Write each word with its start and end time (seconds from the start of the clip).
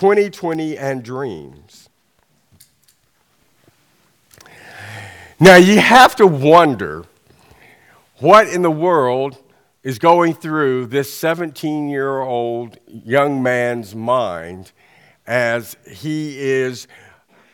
2020 0.00 0.78
and 0.78 1.02
dreams. 1.02 1.90
Now, 5.38 5.56
you 5.56 5.78
have 5.78 6.16
to 6.16 6.26
wonder 6.26 7.04
what 8.20 8.48
in 8.48 8.62
the 8.62 8.70
world 8.70 9.36
is 9.82 9.98
going 9.98 10.32
through 10.32 10.86
this 10.86 11.12
17 11.12 11.90
year 11.90 12.18
old 12.18 12.78
young 12.86 13.42
man's 13.42 13.94
mind 13.94 14.72
as 15.26 15.76
he 15.86 16.38
is 16.38 16.88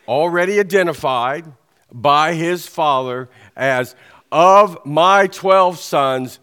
already 0.07 0.57
identified 0.57 1.51
by 1.91 2.33
his 2.33 2.65
father 2.65 3.27
as, 3.57 3.93
Of 4.31 4.85
my 4.85 5.27
12 5.27 5.79
sons, 5.79 6.39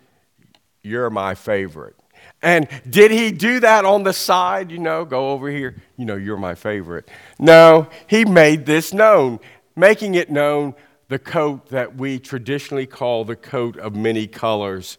you're 0.83 1.09
my 1.09 1.35
favorite. 1.35 1.97
And 2.45 2.69
did 2.89 3.11
he 3.11 3.33
do 3.33 3.61
that 3.61 3.87
on 3.87 4.03
the 4.03 4.13
side? 4.13 4.71
You 4.71 4.79
know, 4.79 5.07
go 5.07 5.31
over 5.31 5.49
here, 5.49 5.83
you 5.97 6.05
know, 6.05 6.17
you're 6.17 6.37
my 6.37 6.55
favorite. 6.55 7.09
No, 7.39 7.89
he 8.07 8.27
made 8.27 8.67
this 8.67 8.93
known, 8.93 9.41
making 9.75 10.15
it 10.15 10.31
known 10.31 10.75
the 11.09 11.19
coat 11.19 11.69
that 11.71 11.97
we 11.97 12.19
traditionally 12.19 12.87
call 12.87 13.25
the 13.25 13.35
coat 13.35 13.79
of 13.79 13.97
many 13.97 14.27
colors, 14.27 14.99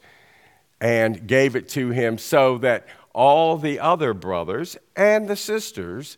and 0.82 1.28
gave 1.28 1.56
it 1.56 1.70
to 1.70 1.92
him 1.92 2.18
so 2.18 2.58
that 2.58 2.88
all 3.14 3.58
the 3.58 3.80
other 3.80 4.16
brothers 4.16 4.76
and 4.96 5.28
the 5.28 5.36
sisters 5.36 6.18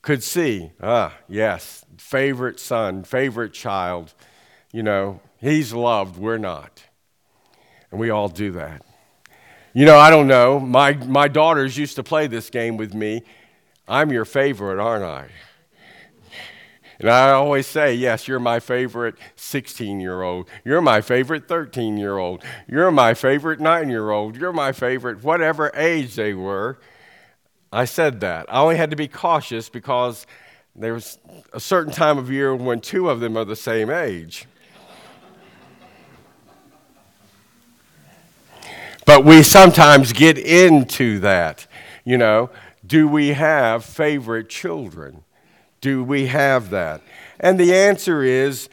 could 0.00 0.22
see, 0.22 0.70
ah, 0.80 1.12
yes, 1.28 1.84
favorite 1.98 2.60
son, 2.60 3.02
favorite 3.02 3.52
child, 3.52 4.14
you 4.72 4.84
know, 4.84 5.20
he's 5.38 5.72
loved, 5.72 6.16
we're 6.16 6.38
not. 6.38 6.84
And 7.90 7.98
we 7.98 8.10
all 8.10 8.28
do 8.28 8.52
that. 8.52 8.84
You 9.74 9.86
know, 9.86 9.96
I 9.96 10.10
don't 10.10 10.26
know. 10.26 10.60
My, 10.60 10.92
my 10.92 11.28
daughters 11.28 11.78
used 11.78 11.96
to 11.96 12.02
play 12.02 12.26
this 12.26 12.50
game 12.50 12.76
with 12.76 12.92
me. 12.92 13.22
I'm 13.88 14.12
your 14.12 14.26
favorite, 14.26 14.78
aren't 14.78 15.04
I? 15.04 15.28
And 17.00 17.08
I 17.08 17.30
always 17.30 17.66
say, 17.66 17.94
yes, 17.94 18.28
you're 18.28 18.38
my 18.38 18.60
favorite 18.60 19.16
16 19.34 19.98
year 19.98 20.22
old. 20.22 20.48
You're 20.64 20.82
my 20.82 21.00
favorite 21.00 21.48
13 21.48 21.96
year 21.96 22.18
old. 22.18 22.44
You're 22.68 22.90
my 22.90 23.14
favorite 23.14 23.60
9 23.60 23.88
year 23.88 24.10
old. 24.10 24.36
You're 24.36 24.52
my 24.52 24.72
favorite, 24.72 25.24
whatever 25.24 25.72
age 25.74 26.14
they 26.14 26.34
were. 26.34 26.78
I 27.72 27.86
said 27.86 28.20
that. 28.20 28.46
I 28.52 28.60
only 28.60 28.76
had 28.76 28.90
to 28.90 28.96
be 28.96 29.08
cautious 29.08 29.70
because 29.70 30.26
there 30.76 30.92
was 30.92 31.18
a 31.54 31.60
certain 31.60 31.92
time 31.92 32.18
of 32.18 32.30
year 32.30 32.54
when 32.54 32.80
two 32.80 33.08
of 33.08 33.20
them 33.20 33.38
are 33.38 33.46
the 33.46 33.56
same 33.56 33.90
age. 33.90 34.46
But 39.04 39.24
we 39.24 39.42
sometimes 39.42 40.12
get 40.12 40.38
into 40.38 41.18
that. 41.20 41.66
You 42.04 42.18
know, 42.18 42.50
do 42.86 43.08
we 43.08 43.28
have 43.28 43.84
favorite 43.84 44.48
children? 44.48 45.24
Do 45.80 46.04
we 46.04 46.26
have 46.26 46.70
that? 46.70 47.00
And 47.40 47.58
the 47.58 47.74
answer 47.74 48.22
is 48.22 48.68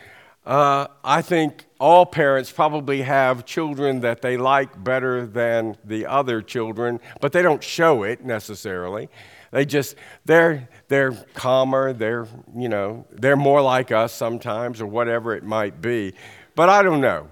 uh, 0.46 0.88
I 1.04 1.22
think 1.22 1.66
all 1.80 2.06
parents 2.06 2.52
probably 2.52 3.04
have 3.04 3.46
children 3.46 4.00
that 4.02 4.22
they 4.22 4.36
like 4.36 4.84
better 4.84 5.26
than 5.26 5.78
the 5.84 6.06
other 6.06 6.42
children, 6.42 7.00
but 7.22 7.32
they 7.32 7.42
don't 7.42 7.64
show 7.64 8.04
it 8.04 8.26
necessarily. 8.26 9.10
They 9.52 9.66
just, 9.66 9.96
they're, 10.26 10.68
they're 10.88 11.12
calmer, 11.34 11.94
they're, 11.94 12.28
you 12.56 12.70
know, 12.70 13.06
they're 13.12 13.36
more 13.36 13.62
like 13.62 13.92
us 13.92 14.14
sometimes 14.14 14.82
or 14.82 14.88
whatever 14.88 15.36
it 15.36 15.44
might 15.44 15.82
be. 15.82 16.14
But 16.56 16.70
I 16.70 16.84
don't 16.84 17.02
know. 17.02 17.30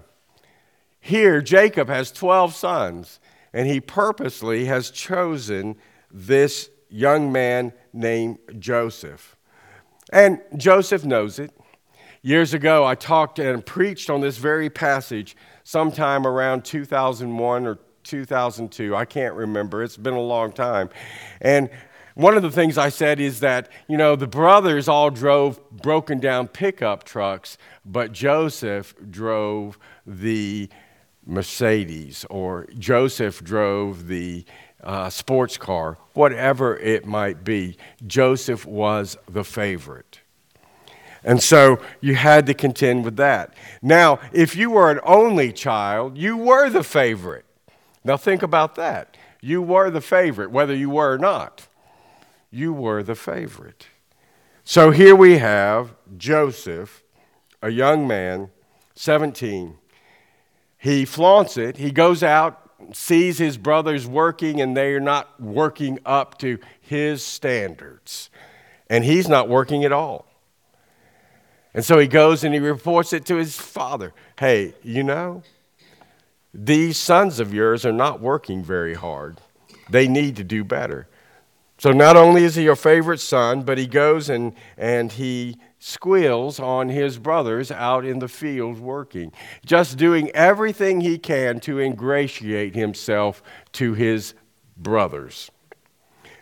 Here, 1.08 1.40
Jacob 1.40 1.88
has 1.88 2.12
12 2.12 2.54
sons, 2.54 3.18
and 3.54 3.66
he 3.66 3.80
purposely 3.80 4.66
has 4.66 4.90
chosen 4.90 5.76
this 6.10 6.68
young 6.90 7.32
man 7.32 7.72
named 7.94 8.38
Joseph. 8.58 9.34
And 10.12 10.38
Joseph 10.58 11.06
knows 11.06 11.38
it. 11.38 11.50
Years 12.20 12.52
ago, 12.52 12.84
I 12.84 12.94
talked 12.94 13.38
and 13.38 13.64
preached 13.64 14.10
on 14.10 14.20
this 14.20 14.36
very 14.36 14.68
passage 14.68 15.34
sometime 15.64 16.26
around 16.26 16.66
2001 16.66 17.66
or 17.66 17.78
2002. 18.02 18.94
I 18.94 19.06
can't 19.06 19.34
remember. 19.34 19.82
It's 19.82 19.96
been 19.96 20.12
a 20.12 20.20
long 20.20 20.52
time. 20.52 20.90
And 21.40 21.70
one 22.16 22.36
of 22.36 22.42
the 22.42 22.50
things 22.50 22.76
I 22.76 22.90
said 22.90 23.18
is 23.18 23.40
that, 23.40 23.70
you 23.88 23.96
know, 23.96 24.14
the 24.14 24.26
brothers 24.26 24.88
all 24.88 25.08
drove 25.08 25.58
broken 25.70 26.20
down 26.20 26.48
pickup 26.48 27.04
trucks, 27.04 27.56
but 27.86 28.12
Joseph 28.12 28.94
drove 29.10 29.78
the 30.06 30.68
Mercedes, 31.28 32.24
or 32.30 32.66
Joseph 32.78 33.44
drove 33.44 34.08
the 34.08 34.46
uh, 34.82 35.10
sports 35.10 35.58
car, 35.58 35.98
whatever 36.14 36.76
it 36.78 37.04
might 37.04 37.44
be. 37.44 37.76
Joseph 38.06 38.64
was 38.64 39.18
the 39.28 39.44
favorite. 39.44 40.20
And 41.22 41.42
so 41.42 41.80
you 42.00 42.14
had 42.14 42.46
to 42.46 42.54
contend 42.54 43.04
with 43.04 43.16
that. 43.16 43.52
Now, 43.82 44.18
if 44.32 44.56
you 44.56 44.70
were 44.70 44.90
an 44.90 45.00
only 45.04 45.52
child, 45.52 46.16
you 46.16 46.36
were 46.36 46.70
the 46.70 46.82
favorite. 46.82 47.44
Now, 48.04 48.16
think 48.16 48.42
about 48.42 48.76
that. 48.76 49.16
You 49.42 49.60
were 49.60 49.90
the 49.90 50.00
favorite, 50.00 50.50
whether 50.50 50.74
you 50.74 50.88
were 50.88 51.12
or 51.12 51.18
not. 51.18 51.68
You 52.50 52.72
were 52.72 53.02
the 53.02 53.14
favorite. 53.14 53.88
So 54.64 54.92
here 54.92 55.14
we 55.14 55.38
have 55.38 55.94
Joseph, 56.16 57.02
a 57.60 57.70
young 57.70 58.06
man, 58.06 58.50
17. 58.94 59.76
He 60.78 61.04
flaunts 61.04 61.56
it. 61.56 61.76
He 61.76 61.90
goes 61.90 62.22
out, 62.22 62.70
sees 62.92 63.38
his 63.38 63.58
brothers 63.58 64.06
working, 64.06 64.60
and 64.60 64.76
they're 64.76 65.00
not 65.00 65.40
working 65.40 65.98
up 66.06 66.38
to 66.38 66.58
his 66.80 67.22
standards. 67.22 68.30
And 68.88 69.04
he's 69.04 69.28
not 69.28 69.48
working 69.48 69.84
at 69.84 69.92
all. 69.92 70.26
And 71.74 71.84
so 71.84 71.98
he 71.98 72.06
goes 72.06 72.44
and 72.44 72.54
he 72.54 72.60
reports 72.60 73.12
it 73.12 73.26
to 73.26 73.36
his 73.36 73.56
father. 73.56 74.14
Hey, 74.38 74.74
you 74.82 75.02
know, 75.02 75.42
these 76.54 76.96
sons 76.96 77.40
of 77.40 77.52
yours 77.52 77.84
are 77.84 77.92
not 77.92 78.20
working 78.20 78.64
very 78.64 78.94
hard. 78.94 79.40
They 79.90 80.08
need 80.08 80.36
to 80.36 80.44
do 80.44 80.64
better. 80.64 81.08
So 81.78 81.92
not 81.92 82.16
only 82.16 82.44
is 82.44 82.56
he 82.56 82.64
your 82.64 82.74
favorite 82.74 83.20
son, 83.20 83.62
but 83.62 83.78
he 83.78 83.86
goes 83.86 84.28
and, 84.28 84.54
and 84.76 85.12
he 85.12 85.58
squeals 85.78 86.58
on 86.58 86.88
his 86.88 87.18
brothers 87.18 87.70
out 87.70 88.04
in 88.04 88.18
the 88.18 88.28
field 88.28 88.78
working, 88.78 89.32
just 89.64 89.96
doing 89.96 90.30
everything 90.30 91.00
he 91.00 91.18
can 91.18 91.60
to 91.60 91.78
ingratiate 91.78 92.74
himself 92.74 93.42
to 93.72 93.94
his 93.94 94.34
brothers. 94.76 95.50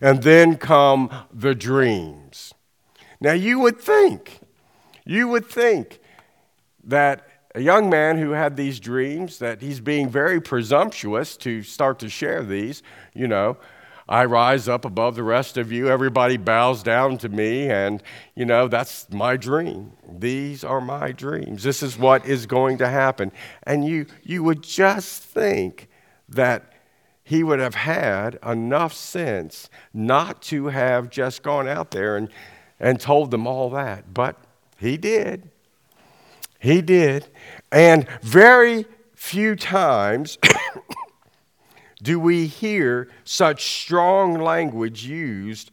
And 0.01 0.23
then 0.23 0.57
come 0.57 1.11
the 1.33 1.55
dreams. 1.55 2.53
Now 3.21 3.33
you 3.33 3.59
would 3.61 3.81
think 3.81 4.41
you 5.07 5.29
would 5.29 5.47
think 5.47 6.01
that 6.85 7.29
a 7.55 7.61
young 7.61 7.89
man 7.89 8.19
who 8.19 8.33
had 8.33 8.57
these 8.57 8.79
dreams, 8.81 9.39
that 9.39 9.63
he's 9.63 9.81
being 9.81 10.11
very 10.11 10.41
presumptuous 10.41 11.37
to 11.39 11.63
start 11.63 12.01
to 12.01 12.09
share 12.11 12.43
these, 12.43 12.83
you 13.15 13.29
know, 13.29 13.57
I 14.09 14.25
rise 14.25 14.69
up 14.69 14.85
above 14.85 15.17
the 15.17 15.25
rest 15.25 15.57
of 15.57 15.73
you, 15.73 15.89
everybody 15.89 16.37
bows 16.37 16.83
down 16.83 17.19
to 17.19 17.29
me, 17.29 17.69
and, 17.69 18.03
you 18.37 18.45
know, 18.45 18.69
that's 18.69 19.11
my 19.11 19.37
dream. 19.37 19.93
These 20.09 20.63
are 20.63 20.81
my 20.81 21.11
dreams. 21.11 21.65
This 21.65 21.83
is 21.83 21.99
what 21.99 22.25
is 22.25 22.47
going 22.47 22.79
to 22.79 22.89
happen. 22.89 23.33
And 23.65 23.85
you, 23.85 24.07
you 24.23 24.45
would 24.45 24.63
just 24.63 25.23
think 25.23 25.89
that 26.29 26.73
he 27.25 27.43
would 27.43 27.59
have 27.59 27.75
had 27.75 28.39
enough 28.47 28.93
sense 28.93 29.69
not 29.93 30.41
to 30.43 30.69
have 30.69 31.11
just 31.11 31.43
gone 31.43 31.67
out 31.67 31.91
there 31.91 32.17
and, 32.17 32.29
and 32.79 33.01
told 33.01 33.33
them 33.33 33.49
all 33.49 33.71
that. 33.71 34.15
But 34.15 34.37
he 34.79 34.97
did. 34.97 35.51
He 36.61 36.81
did. 36.81 37.27
And 37.73 38.07
very 38.23 38.87
few 39.17 39.57
times 39.57 40.39
do 42.03 42.21
we 42.21 42.47
hear 42.47 43.09
such 43.25 43.65
strong 43.65 44.39
language 44.39 45.05
used, 45.05 45.71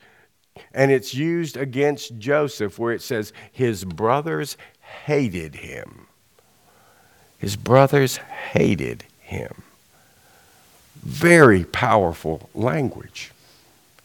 and 0.73 0.91
it's 0.91 1.13
used 1.13 1.57
against 1.57 2.17
Joseph, 2.17 2.79
where 2.79 2.93
it 2.93 3.01
says, 3.01 3.33
His 3.51 3.83
brothers 3.83 4.57
hated 5.05 5.55
him. 5.55 6.07
His 7.37 7.55
brothers 7.55 8.17
hated 8.17 9.03
him. 9.19 9.63
Very 11.03 11.65
powerful 11.65 12.49
language. 12.53 13.31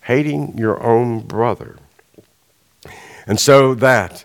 Hating 0.02 0.58
your 0.58 0.82
own 0.82 1.20
brother. 1.20 1.76
And 3.26 3.38
so 3.38 3.75
that 3.75 4.25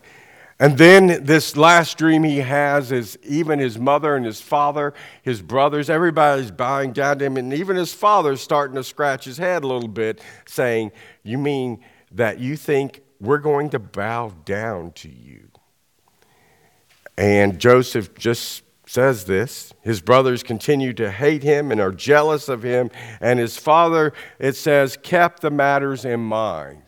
and 0.63 0.77
then 0.77 1.25
this 1.25 1.57
last 1.57 1.97
dream 1.97 2.23
he 2.23 2.37
has 2.37 2.93
is 2.93 3.19
even 3.21 3.59
his 3.59 3.77
mother 3.77 4.15
and 4.15 4.25
his 4.25 4.39
father, 4.39 4.93
his 5.21 5.41
brothers, 5.41 5.89
everybody's 5.89 6.51
bowing 6.51 6.93
down 6.93 7.19
to 7.19 7.25
him, 7.25 7.35
and 7.35 7.53
even 7.53 7.75
his 7.75 7.93
father's 7.93 8.39
starting 8.39 8.77
to 8.77 8.83
scratch 8.85 9.25
his 9.25 9.37
head 9.37 9.65
a 9.65 9.67
little 9.67 9.89
bit, 9.89 10.21
saying, 10.45 10.93
You 11.21 11.37
mean 11.37 11.83
that 12.13 12.39
you 12.39 12.55
think 12.55 13.01
we're 13.19 13.39
going 13.39 13.71
to 13.71 13.79
bow 13.79 14.31
down 14.45 14.93
to 14.93 15.09
you? 15.09 15.49
And 17.17 17.59
Joseph 17.59 18.15
just 18.15 18.63
says 18.85 19.25
this. 19.25 19.73
His 19.81 19.99
brothers 19.99 20.43
continue 20.43 20.93
to 20.93 21.11
hate 21.11 21.43
him 21.43 21.73
and 21.73 21.81
are 21.81 21.91
jealous 21.91 22.47
of 22.47 22.63
him, 22.63 22.89
and 23.19 23.37
his 23.37 23.57
father, 23.57 24.13
it 24.39 24.55
says, 24.55 24.95
kept 24.95 25.41
the 25.41 25.51
matters 25.51 26.05
in 26.05 26.21
mind. 26.21 26.83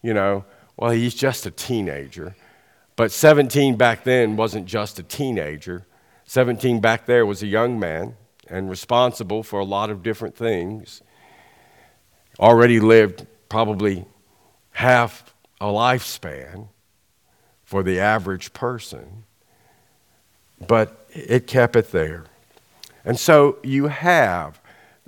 you 0.00 0.14
know, 0.14 0.44
well, 0.76 0.92
he's 0.92 1.16
just 1.16 1.44
a 1.44 1.50
teenager. 1.50 2.36
But 3.00 3.12
17 3.12 3.76
back 3.76 4.04
then 4.04 4.36
wasn't 4.36 4.66
just 4.66 4.98
a 4.98 5.02
teenager. 5.02 5.86
17 6.26 6.80
back 6.80 7.06
there 7.06 7.24
was 7.24 7.42
a 7.42 7.46
young 7.46 7.78
man 7.78 8.14
and 8.46 8.68
responsible 8.68 9.42
for 9.42 9.58
a 9.58 9.64
lot 9.64 9.88
of 9.88 10.02
different 10.02 10.36
things. 10.36 11.00
Already 12.38 12.78
lived 12.78 13.26
probably 13.48 14.04
half 14.72 15.34
a 15.62 15.64
lifespan 15.64 16.68
for 17.64 17.82
the 17.82 17.98
average 17.98 18.52
person, 18.52 19.24
but 20.68 21.08
it 21.08 21.46
kept 21.46 21.76
it 21.76 21.92
there. 21.92 22.26
And 23.02 23.18
so 23.18 23.56
you 23.62 23.86
have 23.86 24.60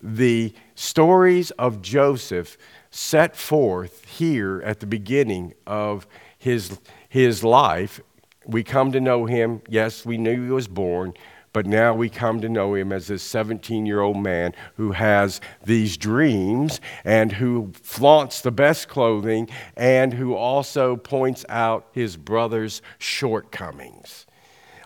the 0.03 0.55
stories 0.75 1.51
of 1.51 1.83
Joseph 1.83 2.57
set 2.91 3.37
forth 3.37 4.07
here 4.07 4.63
at 4.65 4.81
the 4.81 4.87
beginning 4.87 5.53
of 5.67 6.07
his, 6.43 6.77
his 7.09 7.45
life. 7.45 8.01
We 8.45 8.65
come 8.65 8.91
to 8.93 9.01
know 9.01 9.27
him. 9.27 9.63
Yes, 9.69 10.05
we 10.05 10.19
knew 10.19 10.43
he 10.43 10.51
was 10.51 10.67
born, 10.67 11.15
but 11.53 11.67
now 11.67 11.95
we 11.95 12.09
come 12.09 12.41
to 12.41 12.49
know 12.49 12.75
him 12.75 12.91
as 12.91 13.07
this 13.07 13.23
17 13.23 13.87
year 13.87 14.01
old 14.01 14.17
man 14.17 14.53
who 14.75 14.91
has 14.91 15.41
these 15.65 15.97
dreams 15.97 16.81
and 17.05 17.31
who 17.31 17.71
flaunts 17.81 18.41
the 18.41 18.51
best 18.51 18.89
clothing 18.89 19.49
and 19.77 20.15
who 20.15 20.35
also 20.35 20.97
points 20.97 21.45
out 21.49 21.87
his 21.93 22.17
brother's 22.17 22.83
shortcomings. 22.99 24.27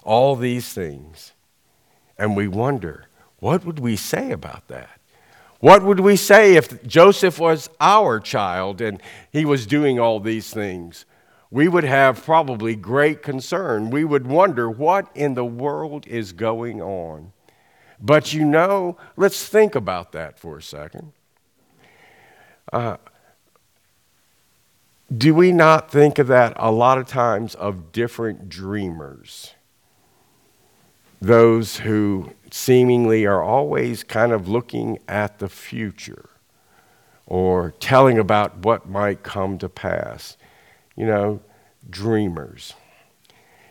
All 0.03 0.37
these 0.37 0.75
things. 0.75 1.33
And 2.19 2.37
we 2.37 2.49
wonder, 2.49 3.07
what 3.39 3.65
would 3.65 3.79
we 3.79 3.97
say 3.97 4.31
about 4.31 4.69
that? 4.69 5.01
What 5.61 5.83
would 5.83 6.01
we 6.01 6.17
say 6.17 6.57
if 6.57 6.87
Joseph 6.87 7.39
was 7.39 7.71
our 7.81 8.21
child 8.21 8.83
and 8.83 9.03
he 9.33 9.47
was 9.47 9.65
doing 9.67 9.99
all 9.99 10.21
these 10.21 10.53
things? 10.53 11.07
We 11.51 11.69
would 11.69 11.85
have 11.85 12.25
probably 12.25 12.75
great 12.75 13.23
concern. 13.23 13.91
We 13.91 14.05
would 14.05 14.27
wonder 14.27 14.69
what 14.69 15.09
in 15.15 15.35
the 15.35 15.45
world 15.45 16.07
is 16.07 16.33
going 16.33 16.83
on. 16.83 17.33
But 18.01 18.33
you 18.33 18.45
know, 18.45 18.97
let's 19.17 19.49
think 19.49 19.75
about 19.75 20.13
that 20.13 20.39
for 20.39 20.59
a 20.59 20.63
second. 20.63 21.13
Uh, 22.73 22.97
do 25.15 25.35
we 25.35 25.53
not 25.53 25.91
think 25.91 26.19
of 26.19 26.27
that 26.27 26.53
a 26.57 26.73
lot 26.73 26.99
of 26.99 27.07
times 27.07 27.55
of 27.55 27.93
different 27.93 28.49
dreamers? 28.49 29.55
Those 31.23 31.79
who 31.79 32.33
seemingly 32.51 33.25
are 33.25 33.43
always 33.43 34.03
kind 34.03 34.33
of 34.33 34.49
looking 34.49 34.99
at 35.09 35.39
the 35.39 35.49
future 35.49 36.29
or 37.25 37.73
telling 37.81 38.19
about 38.19 38.59
what 38.59 38.89
might 38.89 39.23
come 39.23 39.59
to 39.59 39.69
pass 39.69 40.37
you 40.97 41.07
know, 41.07 41.41
dreamers. 41.89 42.75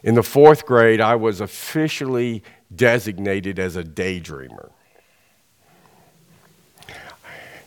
In 0.03 0.15
the 0.15 0.23
fourth 0.23 0.65
grade, 0.65 1.01
I 1.01 1.15
was 1.15 1.41
officially 1.41 2.43
designated 2.73 3.59
as 3.59 3.75
a 3.75 3.83
daydreamer. 3.83 4.69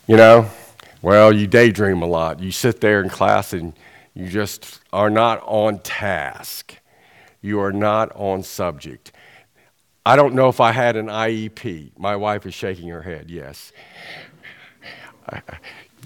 You 0.07 0.17
know, 0.17 0.51
well, 1.03 1.35
you 1.35 1.47
daydream 1.47 2.03
a 2.03 2.07
lot. 2.07 2.41
You 2.41 2.51
sit 2.51 2.81
there 2.81 3.03
in 3.03 3.11
class 3.11 3.53
and 3.53 3.73
you 4.15 4.29
just 4.29 4.81
are 4.93 5.11
not 5.11 5.43
on 5.45 5.81
task. 5.81 6.77
You 7.41 7.61
are 7.61 7.73
not 7.73 8.11
on 8.15 8.43
subject. 8.43 9.13
I 10.05 10.17
don't 10.17 10.35
know 10.35 10.49
if 10.49 10.61
I 10.61 10.73
had 10.73 10.97
an 10.97 11.07
IEP. 11.07 11.93
My 11.99 12.17
wife 12.17 12.47
is 12.47 12.55
shaking 12.55 12.89
her 12.89 13.03
head, 13.03 13.31
yes. 13.31 13.73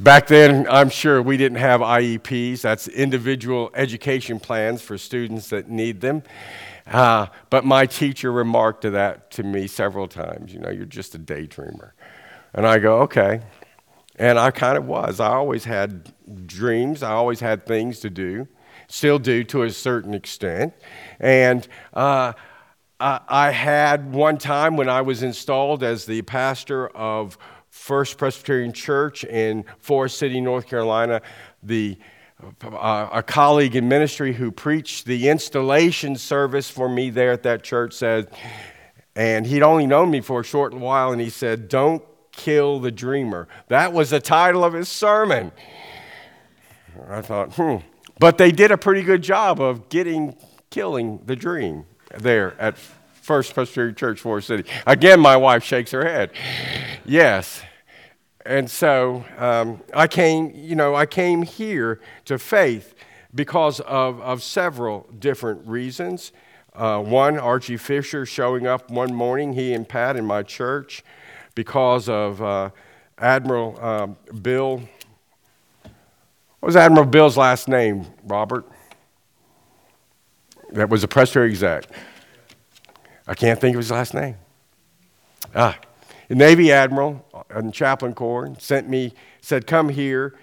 Back 0.01 0.27
then, 0.27 0.67
I'm 0.69 0.89
sure 0.89 1.23
we 1.23 1.37
didn't 1.37 1.59
have 1.59 1.81
IEPs. 1.81 2.63
That's 2.63 2.89
individual 2.89 3.71
education 3.75 4.41
plans 4.41 4.81
for 4.81 4.97
students 4.97 5.51
that 5.51 5.69
need 5.69 6.01
them. 6.01 6.23
Uh, 6.87 7.27
but 7.51 7.65
my 7.65 7.87
teacher 7.87 8.33
remarked 8.33 8.83
to 8.83 8.91
that 8.91 9.31
to 9.33 9.43
me 9.43 9.67
several 9.67 10.09
times. 10.09 10.53
You 10.53 10.61
know, 10.61 10.71
you're 10.71 10.87
just 10.87 11.15
a 11.15 11.19
daydreamer. 11.19 11.93
And 12.55 12.67
I 12.67 12.79
go, 12.79 13.03
okay. 13.03 13.43
And 14.17 14.39
I 14.39 14.51
kind 14.51 14.77
of 14.77 14.87
was. 14.87 15.21
I 15.21 15.35
always 15.35 15.65
had 15.65 16.13
dreams. 16.47 17.03
I 17.03 17.13
always 17.13 17.41
had 17.41 17.67
things 17.67 18.01
to 18.01 18.11
do. 18.11 18.49
Still 18.89 19.19
do 19.19 19.45
to 19.45 19.63
a 19.63 19.71
certain 19.71 20.15
extent. 20.15 20.75
And 21.21 21.69
uh, 21.93 22.33
I 22.99 23.51
had 23.51 24.13
one 24.13 24.39
time 24.39 24.77
when 24.77 24.89
I 24.89 25.03
was 25.03 25.23
installed 25.23 25.83
as 25.83 26.07
the 26.07 26.23
pastor 26.23 26.89
of 26.89 27.37
First 27.73 28.19
Presbyterian 28.19 28.75
Church 28.75 29.25
in 29.25 29.65
Forest 29.79 30.19
City, 30.19 30.43
North 30.43 30.67
Carolina. 30.67 31.23
The 31.63 31.97
uh, 32.63 33.09
a 33.11 33.23
colleague 33.23 33.75
in 33.75 33.89
ministry 33.89 34.35
who 34.35 34.53
preached 34.53 35.07
the 35.07 35.29
installation 35.31 36.17
service 36.17 36.69
for 36.69 36.87
me 36.87 37.09
there 37.09 37.33
at 37.33 37.45
that 37.45 37.63
church 37.63 37.95
said, 37.95 38.31
and 39.17 39.47
he'd 39.47 39.63
only 39.63 39.87
known 39.87 40.11
me 40.11 40.21
for 40.21 40.41
a 40.41 40.45
short 40.45 40.75
while, 40.75 41.13
and 41.13 41.21
he 41.21 41.31
said, 41.31 41.69
Don't 41.69 42.03
kill 42.31 42.79
the 42.79 42.91
dreamer. 42.91 43.49
That 43.69 43.95
was 43.95 44.11
the 44.11 44.21
title 44.21 44.65
of 44.65 44.75
his 44.75 44.91
sermon. 44.91 45.51
I 47.09 47.23
thought, 47.23 47.55
hmm. 47.55 47.77
But 48.19 48.37
they 48.37 48.53
did 48.53 48.71
a 48.71 48.77
pretty 48.77 49.03
good 49.03 49.23
job 49.23 49.63
of 49.63 49.89
getting, 49.89 50.37
killing 50.69 51.21
the 51.25 51.37
dream 51.37 51.87
there 52.19 52.55
at 52.61 52.77
First 53.23 53.55
Presbyterian 53.55 53.95
Church, 53.95 54.21
Forest 54.21 54.49
City. 54.49 54.69
Again, 54.85 55.21
my 55.21 55.37
wife 55.37 55.63
shakes 55.63 55.93
her 55.93 56.05
head. 56.05 56.33
Yes. 57.05 57.63
And 58.45 58.69
so 58.69 59.25
um, 59.39 59.81
I 59.95 60.09
came, 60.09 60.51
you 60.57 60.75
know, 60.75 60.97
I 60.97 61.07
came 61.07 61.43
here 61.43 62.01
to 62.25 62.37
faith 62.37 62.95
because 63.33 63.79
of, 63.81 64.21
of 64.21 64.43
several 64.43 65.09
different 65.21 65.65
reasons. 65.69 66.33
Uh, 66.75 67.01
one, 67.01 67.39
Archie 67.39 67.77
Fisher 67.77 68.27
showing 68.27 68.67
up 68.67 68.91
one 68.91 69.15
morning, 69.15 69.53
he 69.53 69.73
and 69.73 69.89
Pat 69.89 70.17
in 70.17 70.25
my 70.25 70.43
church, 70.43 71.05
because 71.55 72.09
of 72.09 72.43
uh, 72.43 72.71
Admiral 73.19 73.79
um, 73.85 74.17
Bill. 74.43 74.79
What 76.59 76.67
was 76.67 76.77
Admiral 76.77 77.07
Bill's 77.07 77.37
last 77.37 77.69
name, 77.69 78.07
Robert? 78.25 78.67
That 80.73 80.89
was 80.89 81.05
a 81.05 81.09
Presbyterian 81.09 81.53
exec. 81.53 81.87
I 83.27 83.35
can't 83.35 83.61
think 83.61 83.77
of 83.77 83.79
his 83.79 83.91
last 83.91 84.15
name. 84.15 84.37
Ah, 85.55 85.79
the 86.29 86.35
Navy 86.35 86.73
Admiral 86.73 87.25
in 87.55 87.73
Chaplain 87.73 88.15
Corps 88.15 88.55
sent 88.59 88.89
me, 88.89 89.13
said, 89.41 89.67
Come 89.67 89.89
here. 89.89 90.39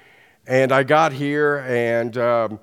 And 0.48 0.72
I 0.72 0.82
got 0.82 1.14
here, 1.14 1.58
and 1.68 2.18
um, 2.18 2.60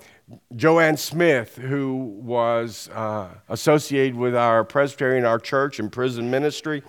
Joanne 0.57 0.97
Smith, 0.97 1.55
who 1.55 2.19
was 2.21 2.89
uh, 2.93 3.29
associated 3.49 4.17
with 4.17 4.35
our 4.35 4.65
Presbyterian, 4.65 5.25
our 5.25 5.39
church, 5.39 5.79
and 5.79 5.93
prison 5.93 6.29
ministry, 6.29 6.83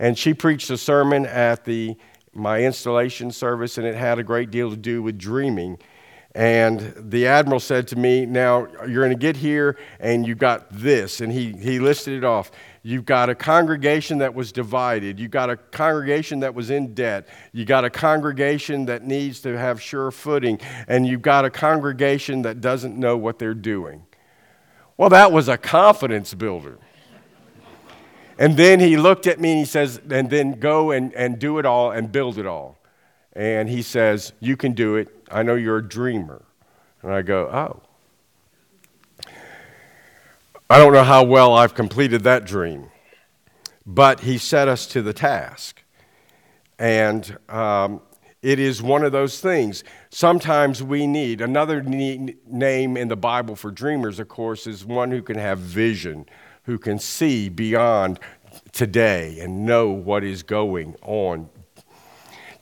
and 0.00 0.18
she 0.18 0.34
preached 0.34 0.68
a 0.70 0.76
sermon 0.76 1.24
at 1.26 1.64
the 1.64 1.96
my 2.32 2.62
installation 2.62 3.30
service, 3.30 3.78
and 3.78 3.86
it 3.86 3.94
had 3.94 4.18
a 4.18 4.24
great 4.24 4.50
deal 4.50 4.70
to 4.70 4.76
do 4.76 5.02
with 5.02 5.18
dreaming. 5.18 5.78
And 6.34 6.94
the 6.96 7.26
admiral 7.26 7.58
said 7.58 7.88
to 7.88 7.96
me, 7.96 8.24
Now 8.24 8.68
you're 8.86 9.04
going 9.04 9.10
to 9.10 9.20
get 9.20 9.36
here 9.36 9.76
and 9.98 10.26
you've 10.26 10.38
got 10.38 10.70
this. 10.70 11.20
And 11.20 11.32
he, 11.32 11.52
he 11.52 11.80
listed 11.80 12.14
it 12.14 12.24
off. 12.24 12.52
You've 12.82 13.04
got 13.04 13.28
a 13.28 13.34
congregation 13.34 14.18
that 14.18 14.34
was 14.34 14.52
divided. 14.52 15.20
You've 15.20 15.30
got 15.30 15.50
a 15.50 15.56
congregation 15.56 16.40
that 16.40 16.54
was 16.54 16.70
in 16.70 16.94
debt. 16.94 17.28
You've 17.52 17.68
got 17.68 17.84
a 17.84 17.90
congregation 17.90 18.86
that 18.86 19.04
needs 19.04 19.40
to 19.40 19.58
have 19.58 19.82
sure 19.82 20.10
footing. 20.10 20.58
And 20.88 21.06
you've 21.06 21.20
got 21.20 21.44
a 21.44 21.50
congregation 21.50 22.42
that 22.42 22.62
doesn't 22.62 22.96
know 22.96 23.18
what 23.18 23.38
they're 23.38 23.52
doing. 23.52 24.04
Well, 24.96 25.10
that 25.10 25.30
was 25.30 25.48
a 25.48 25.58
confidence 25.58 26.32
builder. 26.32 26.78
And 28.38 28.56
then 28.56 28.80
he 28.80 28.96
looked 28.96 29.26
at 29.26 29.38
me 29.38 29.50
and 29.50 29.58
he 29.58 29.66
says, 29.66 30.00
And 30.10 30.30
then 30.30 30.58
go 30.58 30.90
and, 30.90 31.12
and 31.12 31.38
do 31.38 31.58
it 31.58 31.66
all 31.66 31.90
and 31.90 32.10
build 32.10 32.38
it 32.38 32.46
all. 32.46 32.78
And 33.34 33.68
he 33.68 33.82
says, 33.82 34.32
You 34.40 34.56
can 34.56 34.72
do 34.72 34.96
it. 34.96 35.08
I 35.30 35.42
know 35.42 35.54
you're 35.54 35.76
a 35.76 35.86
dreamer. 35.86 36.42
And 37.02 37.12
I 37.12 37.20
go, 37.20 37.46
Oh. 37.48 37.82
I 40.70 40.78
don't 40.78 40.92
know 40.92 41.02
how 41.02 41.24
well 41.24 41.54
I've 41.54 41.74
completed 41.74 42.22
that 42.22 42.44
dream, 42.44 42.92
but 43.84 44.20
he 44.20 44.38
set 44.38 44.68
us 44.68 44.86
to 44.86 45.02
the 45.02 45.12
task. 45.12 45.82
And 46.78 47.36
um, 47.48 48.02
it 48.40 48.60
is 48.60 48.80
one 48.80 49.02
of 49.02 49.10
those 49.10 49.40
things. 49.40 49.82
Sometimes 50.10 50.80
we 50.80 51.08
need 51.08 51.40
another 51.40 51.82
name 51.82 52.96
in 52.96 53.08
the 53.08 53.16
Bible 53.16 53.56
for 53.56 53.72
dreamers, 53.72 54.20
of 54.20 54.28
course, 54.28 54.68
is 54.68 54.84
one 54.84 55.10
who 55.10 55.22
can 55.22 55.38
have 55.38 55.58
vision, 55.58 56.24
who 56.62 56.78
can 56.78 57.00
see 57.00 57.48
beyond 57.48 58.20
today 58.70 59.40
and 59.40 59.66
know 59.66 59.90
what 59.90 60.22
is 60.22 60.44
going 60.44 60.94
on 61.02 61.50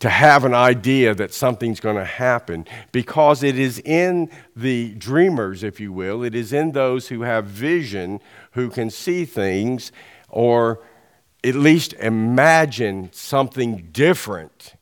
to 0.01 0.09
have 0.09 0.45
an 0.45 0.55
idea 0.55 1.15
that 1.15 1.35
something's 1.35 1.81
going 1.81 1.97
to 1.97 2.05
happen 2.05 2.67
because 2.93 3.43
it 3.43 3.59
is 3.59 3.81
in 3.81 4.31
the 4.55 4.95
dreamers, 4.95 5.63
if 5.63 5.81
you 5.81 5.93
will, 5.93 6.23
it 6.23 6.35
is 6.35 6.53
in 6.53 6.73
those 6.73 7.09
who 7.09 7.23
have 7.23 7.47
vision, 7.47 8.21
who 8.53 8.71
can 8.71 8.91
see 8.91 9.25
things 9.25 9.91
or 10.29 10.81
at 11.45 11.55
least 11.55 11.95
imagine 11.95 13.11
something 13.13 13.89
different 13.93 14.75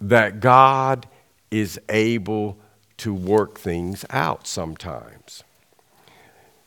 that 0.00 0.40
God 0.40 1.06
is 1.50 1.80
able 1.88 2.58
to 2.98 3.12
work 3.14 3.58
things 3.58 4.04
out 4.10 4.46
sometimes. 4.46 5.44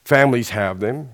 Families 0.04 0.50
have 0.50 0.80
them. 0.80 1.10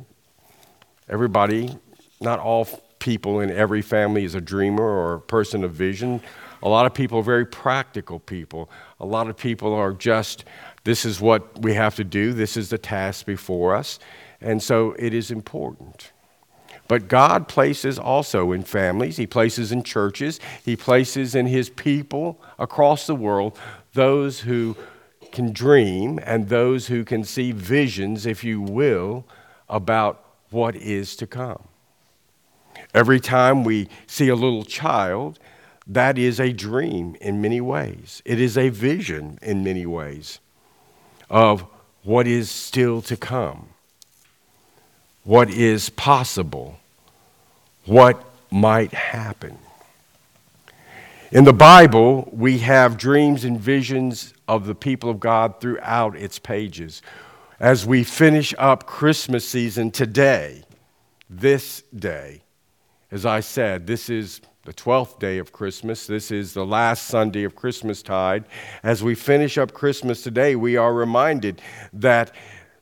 Everybody, 1.10 1.78
not 2.20 2.40
all 2.40 2.66
people 3.06 3.40
in 3.40 3.52
every 3.52 3.84
family 3.84 4.24
is 4.24 4.34
a 4.34 4.42
dreamer 4.42 4.84
or 4.84 5.14
a 5.14 5.22
person 5.22 5.64
of 5.64 5.72
vision. 5.72 6.20
A 6.64 6.68
lot 6.68 6.88
of 6.88 6.94
people 6.96 7.20
are 7.20 7.30
very 7.36 7.46
practical 7.46 8.18
people. 8.18 8.68
A 9.00 9.06
lot 9.06 9.30
of 9.30 9.38
people 9.38 9.76
are 9.76 9.94
just, 9.94 10.44
this 10.86 11.06
is 11.06 11.22
what 11.22 11.62
we 11.62 11.76
have 11.76 11.96
to 11.98 12.04
do, 12.04 12.34
this 12.34 12.58
is 12.58 12.72
the 12.72 12.80
task 12.80 13.28
before 13.28 13.76
us. 13.76 14.00
And 14.42 14.62
so 14.62 14.96
it 14.98 15.14
is 15.14 15.30
important. 15.30 16.14
But 16.88 17.08
God 17.08 17.48
places 17.48 18.00
also 18.00 18.52
in 18.52 18.64
families, 18.64 19.18
He 19.18 19.28
places 19.28 19.72
in 19.72 19.84
churches, 19.84 20.40
He 20.64 20.76
places 20.76 21.36
in 21.36 21.46
His 21.46 21.70
people 21.70 22.42
across 22.58 23.06
the 23.06 23.16
world 23.16 23.56
those 23.94 24.40
who 24.40 24.76
can 25.32 25.54
dream 25.54 26.20
and 26.24 26.50
those 26.50 26.88
who 26.88 27.06
can 27.06 27.24
see 27.24 27.52
visions, 27.52 28.26
if 28.26 28.44
you 28.44 28.62
will, 28.62 29.28
about 29.70 30.26
what 30.50 30.76
is 30.76 31.16
to 31.18 31.28
come. 31.28 31.68
Every 32.94 33.20
time 33.20 33.64
we 33.64 33.90
see 34.08 34.30
a 34.30 34.36
little 34.36 34.64
child, 34.64 35.40
that 35.88 36.18
is 36.18 36.40
a 36.40 36.52
dream 36.52 37.16
in 37.22 37.42
many 37.42 37.62
ways. 37.62 38.22
It 38.26 38.40
is 38.40 38.58
a 38.58 38.70
vision 38.70 39.38
in 39.42 39.64
many 39.64 39.86
ways 39.86 40.40
of 41.30 41.66
what 42.04 42.28
is 42.28 42.50
still 42.50 43.02
to 43.04 43.18
come, 43.18 43.70
what 45.24 45.50
is 45.50 45.90
possible, 45.90 46.80
what 47.86 48.24
might 48.52 48.94
happen. 48.94 49.58
In 51.32 51.44
the 51.44 51.54
Bible, 51.54 52.30
we 52.32 52.60
have 52.60 52.98
dreams 52.98 53.44
and 53.44 53.60
visions 53.60 54.34
of 54.48 54.68
the 54.68 54.76
people 54.76 55.10
of 55.10 55.20
God 55.20 55.60
throughout 55.60 56.16
its 56.16 56.40
pages. 56.40 57.02
As 57.60 57.86
we 57.86 58.04
finish 58.04 58.54
up 58.58 58.86
Christmas 58.86 59.48
season 59.48 59.92
today, 59.92 60.64
this 61.30 61.84
day, 61.94 62.42
as 63.12 63.26
I 63.26 63.40
said, 63.40 63.88
this 63.88 64.10
is 64.10 64.42
the 64.66 64.74
12th 64.74 65.20
day 65.20 65.38
of 65.38 65.52
Christmas. 65.52 66.08
This 66.08 66.32
is 66.32 66.54
the 66.54 66.66
last 66.66 67.06
Sunday 67.08 67.44
of 67.44 67.56
Christmastide. 67.56 68.46
As 68.82 69.04
we 69.04 69.14
finish 69.14 69.58
up 69.58 69.74
Christmas 69.74 70.24
today, 70.24 70.56
we 70.56 70.76
are 70.76 70.94
reminded 70.94 71.62
that 71.94 72.34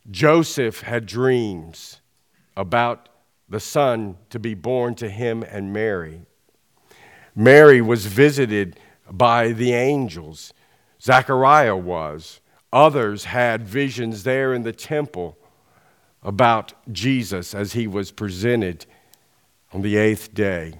Joseph 0.09 0.81
had 0.81 1.05
dreams 1.05 1.99
about 2.55 3.09
the 3.49 3.59
son 3.59 4.17
to 4.29 4.39
be 4.39 4.53
born 4.53 4.95
to 4.95 5.09
him 5.09 5.43
and 5.43 5.73
Mary. 5.73 6.21
Mary 7.35 7.81
was 7.81 8.05
visited 8.05 8.79
by 9.11 9.51
the 9.51 9.73
angels. 9.73 10.53
Zechariah 11.01 11.75
was. 11.75 12.39
Others 12.71 13.25
had 13.25 13.67
visions 13.67 14.23
there 14.23 14.53
in 14.53 14.63
the 14.63 14.71
temple 14.71 15.37
about 16.23 16.73
Jesus 16.91 17.53
as 17.53 17.73
he 17.73 17.87
was 17.87 18.11
presented 18.11 18.85
on 19.73 19.81
the 19.81 19.97
eighth 19.97 20.33
day 20.33 20.75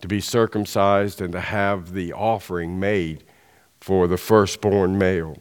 to 0.00 0.08
be 0.08 0.20
circumcised 0.20 1.20
and 1.20 1.32
to 1.32 1.40
have 1.40 1.92
the 1.92 2.12
offering 2.12 2.78
made 2.78 3.24
for 3.80 4.06
the 4.06 4.16
firstborn 4.16 4.98
male. 4.98 5.38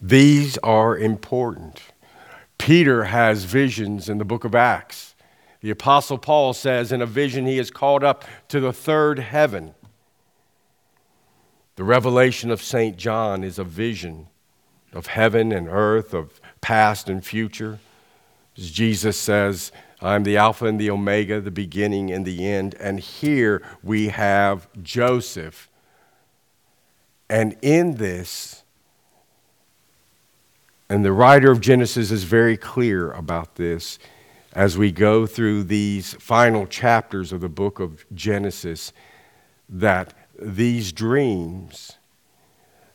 These 0.00 0.58
are 0.58 0.96
important. 0.96 1.80
Peter 2.58 3.04
has 3.04 3.44
visions 3.44 4.08
in 4.08 4.18
the 4.18 4.24
book 4.24 4.44
of 4.44 4.54
Acts. 4.54 5.14
The 5.60 5.70
Apostle 5.70 6.18
Paul 6.18 6.52
says 6.52 6.92
in 6.92 7.00
a 7.00 7.06
vision 7.06 7.46
he 7.46 7.58
is 7.58 7.70
called 7.70 8.04
up 8.04 8.24
to 8.48 8.60
the 8.60 8.72
third 8.72 9.18
heaven. 9.18 9.74
The 11.76 11.84
revelation 11.84 12.50
of 12.50 12.62
St. 12.62 12.96
John 12.96 13.42
is 13.42 13.58
a 13.58 13.64
vision 13.64 14.28
of 14.92 15.06
heaven 15.06 15.50
and 15.50 15.66
earth, 15.68 16.14
of 16.14 16.40
past 16.60 17.08
and 17.08 17.24
future. 17.24 17.78
As 18.56 18.70
Jesus 18.70 19.18
says, 19.18 19.72
I'm 20.04 20.24
the 20.24 20.36
Alpha 20.36 20.66
and 20.66 20.78
the 20.78 20.90
Omega, 20.90 21.40
the 21.40 21.50
beginning 21.50 22.10
and 22.10 22.26
the 22.26 22.46
end. 22.46 22.74
And 22.78 23.00
here 23.00 23.62
we 23.82 24.08
have 24.08 24.68
Joseph. 24.82 25.70
And 27.30 27.56
in 27.62 27.94
this, 27.94 28.64
and 30.90 31.04
the 31.04 31.12
writer 31.12 31.50
of 31.50 31.62
Genesis 31.62 32.10
is 32.10 32.24
very 32.24 32.56
clear 32.56 33.10
about 33.12 33.56
this 33.56 33.98
as 34.52 34.76
we 34.76 34.92
go 34.92 35.26
through 35.26 35.64
these 35.64 36.14
final 36.14 36.66
chapters 36.66 37.32
of 37.32 37.40
the 37.40 37.48
book 37.48 37.80
of 37.80 38.04
Genesis 38.14 38.92
that 39.68 40.12
these 40.38 40.92
dreams, 40.92 41.98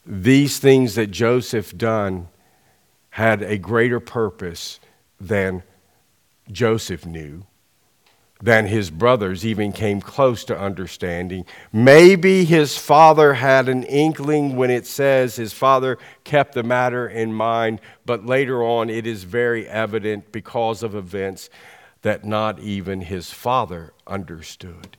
these 0.06 0.60
things 0.60 0.96
that 0.96 1.08
Joseph 1.08 1.76
done, 1.76 2.28
had 3.12 3.42
a 3.42 3.58
greater 3.58 4.00
purpose 4.00 4.80
than 5.20 5.64
Joseph 6.52 7.06
knew, 7.06 7.46
than 8.42 8.68
his 8.68 8.90
brothers 8.90 9.46
even 9.46 9.72
came 9.72 10.00
close 10.00 10.46
to 10.46 10.58
understanding. 10.58 11.46
Maybe 11.74 12.46
his 12.46 12.78
father 12.78 13.34
had 13.34 13.68
an 13.68 13.84
inkling 13.84 14.56
when 14.56 14.72
it 14.72 14.88
says 14.88 15.36
his 15.36 15.52
father 15.52 15.98
kept 16.24 16.54
the 16.54 16.64
matter 16.64 17.08
in 17.08 17.34
mind, 17.34 17.82
but 18.06 18.26
later 18.26 18.64
on 18.64 18.90
it 18.90 19.06
is 19.06 19.24
very 19.24 19.68
evident 19.68 20.32
because 20.32 20.84
of 20.84 20.96
events 20.96 21.50
that 22.02 22.24
not 22.24 22.60
even 22.60 23.02
his 23.02 23.30
father 23.32 23.94
understood. 24.08 24.96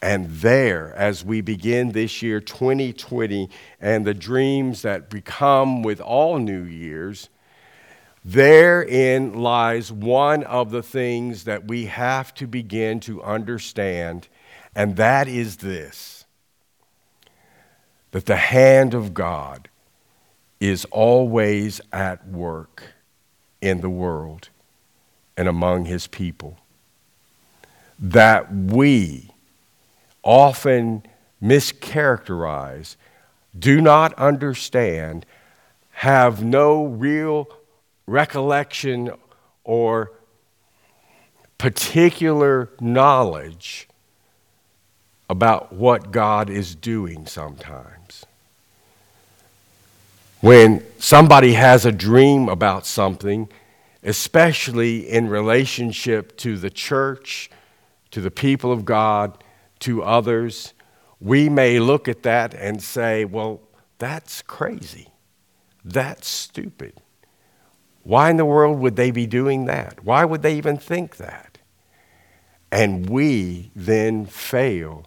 And 0.00 0.30
there, 0.30 0.94
as 0.94 1.24
we 1.24 1.40
begin 1.40 1.92
this 1.92 2.22
year 2.22 2.38
2020 2.40 3.48
and 3.80 4.04
the 4.04 4.14
dreams 4.14 4.82
that 4.82 5.10
become 5.10 5.82
with 5.82 6.00
all 6.00 6.38
new 6.38 6.62
years, 6.62 7.28
Therein 8.24 9.34
lies 9.34 9.92
one 9.92 10.44
of 10.44 10.70
the 10.70 10.82
things 10.82 11.44
that 11.44 11.68
we 11.68 11.86
have 11.86 12.32
to 12.34 12.46
begin 12.46 13.00
to 13.00 13.22
understand, 13.22 14.28
and 14.74 14.96
that 14.96 15.28
is 15.28 15.58
this 15.58 16.24
that 18.12 18.26
the 18.26 18.36
hand 18.36 18.94
of 18.94 19.12
God 19.12 19.68
is 20.60 20.84
always 20.92 21.80
at 21.92 22.28
work 22.28 22.94
in 23.60 23.80
the 23.80 23.90
world 23.90 24.50
and 25.36 25.48
among 25.48 25.86
his 25.86 26.06
people. 26.06 26.56
That 27.98 28.54
we 28.54 29.30
often 30.22 31.02
mischaracterize, 31.42 32.94
do 33.58 33.80
not 33.80 34.14
understand, 34.14 35.26
have 35.90 36.42
no 36.42 36.84
real 36.84 37.48
recollection 38.06 39.10
or 39.64 40.12
particular 41.58 42.70
knowledge 42.80 43.88
about 45.28 45.72
what 45.72 46.10
God 46.12 46.50
is 46.50 46.74
doing 46.74 47.26
sometimes. 47.26 48.26
When 50.40 50.84
somebody 50.98 51.54
has 51.54 51.86
a 51.86 51.92
dream 51.92 52.48
about 52.50 52.84
something, 52.86 53.48
especially 54.02 55.08
in 55.08 55.28
relationship 55.28 56.36
to 56.38 56.58
the 56.58 56.68
church, 56.68 57.50
to 58.10 58.20
the 58.20 58.30
people 58.30 58.70
of 58.70 58.84
God, 58.84 59.42
to 59.80 60.02
others, 60.02 60.74
we 61.20 61.48
may 61.48 61.78
look 61.78 62.06
at 62.08 62.22
that 62.24 62.52
and 62.52 62.82
say, 62.82 63.24
well, 63.24 63.62
that's 63.98 64.42
crazy. 64.42 65.08
That's 65.82 66.28
stupid. 66.28 67.00
Why 68.04 68.30
in 68.30 68.36
the 68.36 68.44
world 68.44 68.78
would 68.80 68.96
they 68.96 69.10
be 69.10 69.26
doing 69.26 69.64
that? 69.64 70.04
Why 70.04 70.24
would 70.24 70.42
they 70.42 70.56
even 70.56 70.76
think 70.76 71.16
that? 71.16 71.58
And 72.70 73.08
we 73.08 73.70
then 73.74 74.26
fail 74.26 75.06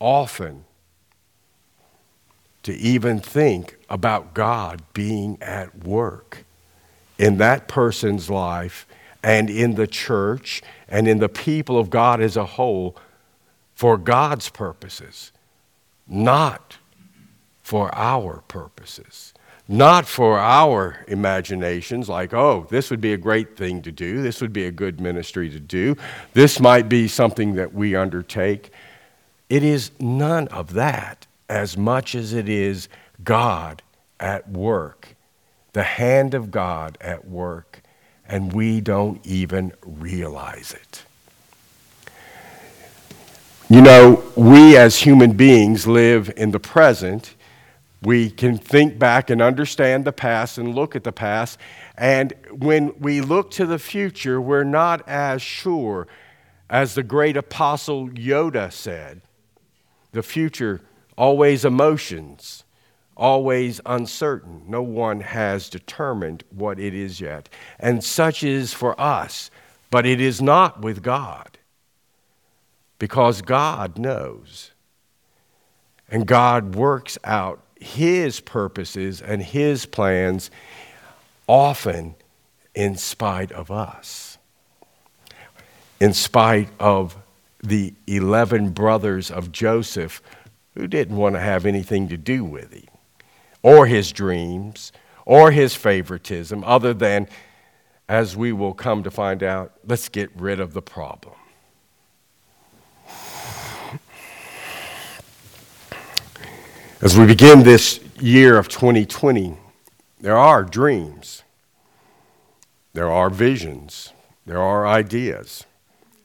often 0.00 0.64
to 2.62 2.72
even 2.74 3.20
think 3.20 3.76
about 3.90 4.34
God 4.34 4.82
being 4.94 5.38
at 5.42 5.84
work 5.84 6.44
in 7.18 7.36
that 7.38 7.68
person's 7.68 8.30
life 8.30 8.86
and 9.22 9.50
in 9.50 9.74
the 9.74 9.86
church 9.86 10.62
and 10.88 11.06
in 11.06 11.18
the 11.18 11.28
people 11.28 11.78
of 11.78 11.90
God 11.90 12.20
as 12.20 12.36
a 12.36 12.44
whole 12.46 12.96
for 13.74 13.98
God's 13.98 14.48
purposes, 14.48 15.32
not 16.06 16.78
for 17.62 17.94
our 17.94 18.42
purposes 18.48 19.34
not 19.68 20.06
for 20.06 20.38
our 20.38 21.04
imaginations, 21.08 22.08
like, 22.08 22.32
oh, 22.32 22.66
this 22.70 22.90
would 22.90 23.02
be 23.02 23.12
a 23.12 23.18
great 23.18 23.54
thing 23.54 23.82
to 23.82 23.92
do, 23.92 24.22
this 24.22 24.40
would 24.40 24.52
be 24.52 24.64
a 24.64 24.70
good 24.70 24.98
ministry 24.98 25.50
to 25.50 25.60
do, 25.60 25.94
this 26.32 26.58
might 26.58 26.88
be 26.88 27.06
something 27.06 27.54
that 27.54 27.74
we 27.74 27.94
undertake. 27.94 28.72
It 29.50 29.62
is 29.62 29.90
none 30.00 30.48
of 30.48 30.72
that 30.72 31.26
as 31.50 31.76
much 31.76 32.14
as 32.14 32.32
it 32.32 32.48
is 32.48 32.88
God 33.22 33.82
at 34.18 34.48
work, 34.48 35.16
the 35.74 35.82
hand 35.82 36.32
of 36.32 36.50
God 36.50 36.96
at 37.02 37.28
work, 37.28 37.82
and 38.26 38.52
we 38.52 38.80
don't 38.80 39.24
even 39.26 39.72
realize 39.82 40.72
it. 40.72 41.04
You 43.70 43.82
know, 43.82 44.24
we 44.34 44.78
as 44.78 44.96
human 44.96 45.32
beings 45.32 45.86
live 45.86 46.32
in 46.38 46.52
the 46.52 46.60
present 46.60 47.34
We 48.00 48.30
can 48.30 48.58
think 48.58 48.98
back 48.98 49.28
and 49.28 49.42
understand 49.42 50.04
the 50.04 50.12
past 50.12 50.56
and 50.56 50.74
look 50.74 50.94
at 50.94 51.02
the 51.02 51.12
past. 51.12 51.58
And 51.96 52.32
when 52.52 52.94
we 53.00 53.20
look 53.20 53.50
to 53.52 53.66
the 53.66 53.78
future, 53.78 54.40
we're 54.40 54.62
not 54.64 55.06
as 55.08 55.42
sure 55.42 56.06
as 56.70 56.94
the 56.94 57.02
great 57.02 57.36
apostle 57.36 58.08
Yoda 58.10 58.72
said. 58.72 59.22
The 60.12 60.22
future, 60.22 60.80
always 61.16 61.64
emotions, 61.64 62.64
always 63.16 63.80
uncertain. 63.84 64.62
No 64.68 64.82
one 64.82 65.20
has 65.20 65.68
determined 65.68 66.44
what 66.50 66.78
it 66.78 66.94
is 66.94 67.20
yet. 67.20 67.48
And 67.80 68.04
such 68.04 68.44
is 68.44 68.72
for 68.72 68.98
us, 69.00 69.50
but 69.90 70.06
it 70.06 70.20
is 70.20 70.40
not 70.40 70.82
with 70.82 71.02
God, 71.02 71.58
because 72.98 73.42
God 73.42 73.98
knows. 73.98 74.70
And 76.08 76.26
God 76.26 76.74
works 76.74 77.18
out 77.24 77.60
his 77.80 78.40
purposes 78.40 79.20
and 79.20 79.42
his 79.42 79.86
plans 79.86 80.50
often 81.46 82.14
in 82.74 82.96
spite 82.96 83.50
of 83.52 83.70
us, 83.70 84.38
in 86.00 86.12
spite 86.12 86.68
of 86.78 87.16
the 87.62 87.92
11 88.06 88.70
brothers 88.70 89.30
of 89.30 89.50
Joseph 89.50 90.22
who 90.74 90.86
didn't 90.86 91.16
want 91.16 91.34
to 91.34 91.40
have 91.40 91.66
anything 91.66 92.08
to 92.08 92.16
do 92.16 92.44
with 92.44 92.72
him, 92.72 92.86
or 93.62 93.86
his 93.86 94.12
dreams, 94.12 94.92
or 95.24 95.50
his 95.50 95.74
favoritism, 95.74 96.62
other 96.64 96.94
than, 96.94 97.26
as 98.08 98.36
we 98.36 98.52
will 98.52 98.74
come 98.74 99.02
to 99.02 99.10
find 99.10 99.42
out, 99.42 99.72
let's 99.84 100.08
get 100.08 100.30
rid 100.36 100.60
of 100.60 100.72
the 100.72 100.82
problem. 100.82 101.34
As 107.00 107.16
we 107.16 107.26
begin 107.26 107.62
this 107.62 108.00
year 108.18 108.58
of 108.58 108.66
2020, 108.66 109.56
there 110.18 110.36
are 110.36 110.64
dreams, 110.64 111.44
there 112.92 113.08
are 113.08 113.30
visions, 113.30 114.12
there 114.44 114.60
are 114.60 114.84
ideas 114.84 115.64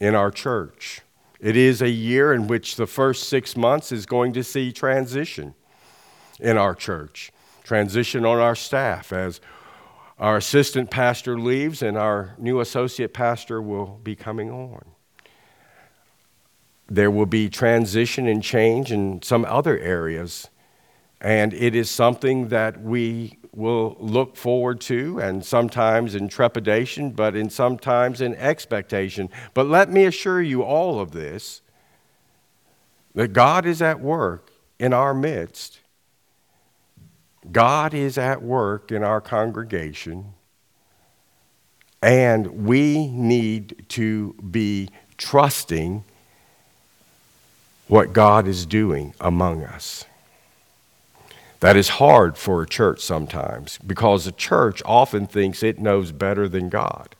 in 0.00 0.16
our 0.16 0.32
church. 0.32 1.02
It 1.38 1.56
is 1.56 1.80
a 1.80 1.90
year 1.90 2.34
in 2.34 2.48
which 2.48 2.74
the 2.74 2.88
first 2.88 3.28
six 3.28 3.56
months 3.56 3.92
is 3.92 4.04
going 4.04 4.32
to 4.32 4.42
see 4.42 4.72
transition 4.72 5.54
in 6.40 6.58
our 6.58 6.74
church, 6.74 7.30
transition 7.62 8.24
on 8.24 8.40
our 8.40 8.56
staff 8.56 9.12
as 9.12 9.40
our 10.18 10.38
assistant 10.38 10.90
pastor 10.90 11.38
leaves 11.38 11.82
and 11.82 11.96
our 11.96 12.34
new 12.36 12.58
associate 12.58 13.14
pastor 13.14 13.62
will 13.62 14.00
be 14.02 14.16
coming 14.16 14.50
on. 14.50 14.84
There 16.88 17.12
will 17.12 17.26
be 17.26 17.48
transition 17.48 18.26
and 18.26 18.42
change 18.42 18.90
in 18.90 19.22
some 19.22 19.44
other 19.44 19.78
areas 19.78 20.50
and 21.24 21.54
it 21.54 21.74
is 21.74 21.88
something 21.88 22.48
that 22.48 22.82
we 22.82 23.38
will 23.54 23.96
look 23.98 24.36
forward 24.36 24.78
to, 24.82 25.18
and 25.18 25.42
sometimes 25.42 26.14
in 26.14 26.28
trepidation, 26.28 27.12
but 27.12 27.34
in 27.34 27.48
sometimes 27.48 28.20
in 28.20 28.34
expectation. 28.34 29.30
But 29.54 29.66
let 29.66 29.88
me 29.90 30.04
assure 30.04 30.42
you 30.42 30.62
all 30.62 31.00
of 31.00 31.12
this 31.12 31.62
that 33.14 33.28
God 33.28 33.64
is 33.64 33.80
at 33.80 34.00
work 34.00 34.50
in 34.78 34.92
our 34.92 35.14
midst. 35.14 35.80
God 37.50 37.94
is 37.94 38.18
at 38.18 38.42
work 38.42 38.92
in 38.92 39.02
our 39.02 39.22
congregation, 39.22 40.34
and 42.02 42.66
we 42.66 43.06
need 43.06 43.86
to 43.90 44.34
be 44.34 44.90
trusting 45.16 46.04
what 47.88 48.12
God 48.12 48.46
is 48.46 48.66
doing 48.66 49.14
among 49.20 49.62
us. 49.62 50.04
That 51.64 51.78
is 51.78 51.88
hard 51.88 52.36
for 52.36 52.60
a 52.60 52.66
church 52.66 53.00
sometimes 53.00 53.78
because 53.78 54.26
the 54.26 54.32
church 54.32 54.82
often 54.84 55.26
thinks 55.26 55.62
it 55.62 55.78
knows 55.78 56.12
better 56.12 56.46
than 56.46 56.68
God. 56.68 57.16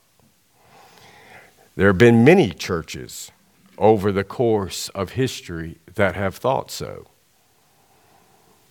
There 1.77 1.87
have 1.87 1.97
been 1.97 2.25
many 2.25 2.51
churches 2.51 3.33
over 3.79 4.13
the 4.13 4.23
course 4.23 4.91
of 4.91 5.13
history 5.13 5.79
that 5.95 6.15
have 6.15 6.37
thought 6.37 6.71
so. 6.71 7.07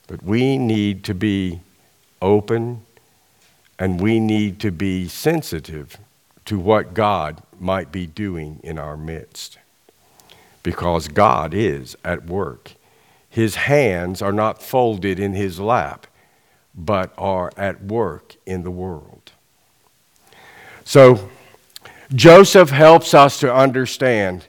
But 0.05 0.21
we 0.21 0.59
need 0.59 1.03
to 1.05 1.15
be 1.15 1.61
open 2.21 2.83
and 3.79 3.99
we 3.99 4.19
need 4.19 4.59
to 4.59 4.71
be 4.71 5.07
sensitive 5.07 5.97
to 6.45 6.59
what 6.59 6.93
God 6.93 7.41
might 7.59 7.91
be 7.91 8.05
doing 8.05 8.59
in 8.61 8.77
our 8.77 8.95
midst 8.95 9.57
because 10.61 11.07
God 11.07 11.55
is 11.55 11.97
at 12.05 12.27
work 12.27 12.73
his 13.33 13.55
hands 13.55 14.21
are 14.21 14.31
not 14.31 14.61
folded 14.61 15.19
in 15.19 15.33
his 15.33 15.59
lap, 15.59 16.05
but 16.75 17.11
are 17.17 17.51
at 17.57 17.83
work 17.83 18.35
in 18.45 18.61
the 18.61 18.69
world. 18.69 19.31
So, 20.83 21.31
Joseph 22.13 22.69
helps 22.69 23.15
us 23.15 23.39
to 23.39 23.51
understand 23.51 24.45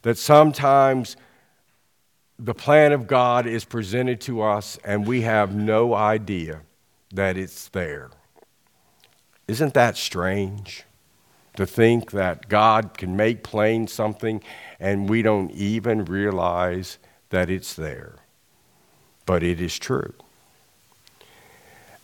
that 0.00 0.16
sometimes 0.16 1.14
the 2.38 2.54
plan 2.54 2.92
of 2.92 3.06
God 3.06 3.46
is 3.46 3.66
presented 3.66 4.22
to 4.22 4.40
us 4.40 4.78
and 4.82 5.06
we 5.06 5.20
have 5.20 5.54
no 5.54 5.92
idea 5.92 6.62
that 7.12 7.36
it's 7.36 7.68
there. 7.68 8.08
Isn't 9.46 9.74
that 9.74 9.98
strange? 9.98 10.84
To 11.56 11.66
think 11.66 12.12
that 12.12 12.48
God 12.48 12.96
can 12.96 13.14
make 13.14 13.42
plain 13.42 13.88
something 13.88 14.42
and 14.80 15.10
we 15.10 15.20
don't 15.20 15.50
even 15.50 16.06
realize 16.06 16.96
that 17.28 17.50
it's 17.50 17.74
there 17.74 18.21
but 19.26 19.42
it 19.42 19.60
is 19.60 19.78
true. 19.78 20.14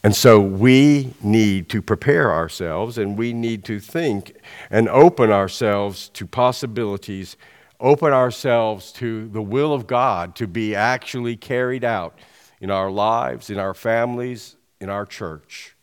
And 0.04 0.14
so 0.14 0.40
we 0.40 1.12
need 1.20 1.68
to 1.70 1.82
prepare 1.82 2.32
ourselves 2.32 2.98
and 2.98 3.18
we 3.18 3.32
need 3.32 3.64
to 3.64 3.80
think 3.80 4.36
and 4.70 4.88
open 4.88 5.30
ourselves 5.30 6.08
to 6.10 6.26
possibilities, 6.26 7.36
open 7.80 8.12
ourselves 8.12 8.92
to 8.92 9.28
the 9.28 9.42
will 9.42 9.72
of 9.72 9.86
God 9.86 10.36
to 10.36 10.46
be 10.46 10.74
actually 10.74 11.36
carried 11.36 11.84
out 11.84 12.18
in 12.60 12.70
our 12.70 12.90
lives, 12.90 13.50
in 13.50 13.58
our 13.58 13.74
families, 13.74 14.56
in 14.80 14.88
our 14.88 15.04
church. 15.04 15.74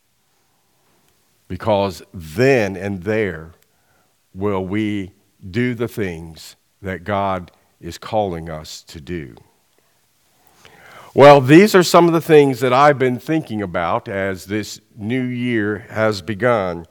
Because 1.48 2.02
then 2.13 2.76
and 2.76 3.04
there 3.04 3.52
will 4.34 4.65
we 4.65 5.12
do 5.52 5.76
the 5.76 5.88
things 5.88 6.56
that 6.82 7.04
God 7.04 7.52
is 7.80 7.98
calling 7.98 8.50
us 8.50 8.82
to 8.84 9.02
do. 9.02 9.36
Well, 11.15 11.39
these 11.39 11.73
are 11.75 11.82
some 11.82 12.08
of 12.08 12.13
the 12.13 12.19
things 12.19 12.60
that 12.60 12.73
I've 12.73 12.99
been 12.99 13.19
thinking 13.19 13.62
about 13.62 14.10
as 14.10 14.47
this 14.47 14.82
new 14.97 15.23
year 15.23 15.88
has 15.89 16.21
begun. 16.21 16.88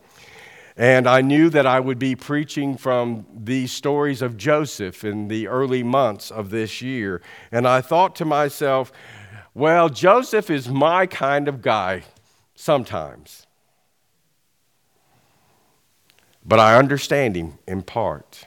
And 0.78 1.06
I 1.06 1.20
knew 1.20 1.50
that 1.50 1.66
I 1.66 1.78
would 1.78 1.98
be 1.98 2.16
preaching 2.16 2.78
from 2.78 3.26
the 3.34 3.66
stories 3.66 4.22
of 4.22 4.38
Joseph 4.38 5.04
in 5.04 5.28
the 5.28 5.46
early 5.46 5.82
months 5.82 6.30
of 6.30 6.48
this 6.48 6.80
year. 6.80 7.20
And 7.52 7.68
I 7.68 7.82
thought 7.82 8.16
to 8.16 8.24
myself, 8.24 8.90
well, 9.52 9.90
Joseph 9.90 10.48
is 10.48 10.70
my 10.70 11.04
kind 11.04 11.46
of 11.46 11.60
guy 11.60 12.04
sometimes. 12.54 13.46
But 16.42 16.60
I 16.60 16.78
understand 16.78 17.36
him 17.36 17.58
in 17.68 17.82
part. 17.82 18.46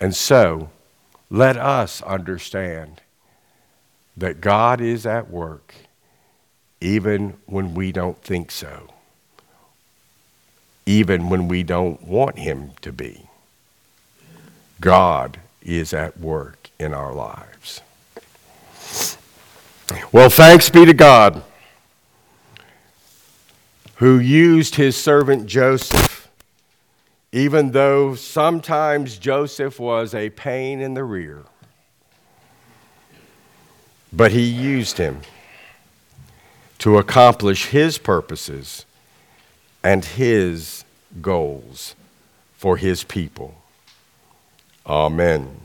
And 0.00 0.16
so, 0.16 0.70
let 1.30 1.56
us 1.56 2.02
understand 2.02 3.02
that 4.16 4.40
God 4.40 4.80
is 4.80 5.06
at 5.06 5.30
work 5.30 5.74
even 6.80 7.34
when 7.46 7.74
we 7.74 7.92
don't 7.92 8.20
think 8.22 8.50
so, 8.50 8.88
even 10.84 11.28
when 11.28 11.48
we 11.48 11.62
don't 11.62 12.02
want 12.02 12.38
Him 12.38 12.72
to 12.80 12.92
be. 12.92 13.26
God 14.80 15.38
is 15.62 15.94
at 15.94 16.18
work 16.18 16.70
in 16.78 16.92
our 16.92 17.12
lives. 17.12 17.80
Well, 20.10 20.28
thanks 20.28 20.68
be 20.68 20.84
to 20.84 20.94
God 20.94 21.42
who 24.02 24.18
used 24.18 24.74
his 24.74 24.96
servant 24.96 25.46
Joseph, 25.46 26.28
even 27.30 27.70
though 27.70 28.16
sometimes 28.16 29.16
Joseph 29.16 29.78
was 29.78 30.12
a 30.12 30.28
pain 30.30 30.80
in 30.80 30.94
the 30.94 31.04
rear. 31.04 31.44
But 34.12 34.32
he 34.32 34.42
used 34.42 34.98
him 34.98 35.20
to 36.78 36.98
accomplish 36.98 37.66
his 37.66 37.96
purposes 37.96 38.84
and 39.82 40.04
his 40.04 40.84
goals 41.20 41.94
for 42.54 42.76
his 42.76 43.04
people. 43.04 43.54
Amen. 44.86 45.60